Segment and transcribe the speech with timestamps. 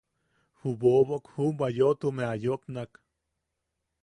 [0.61, 2.91] Ju bobok juʼubwa yoʼotume a yopnak: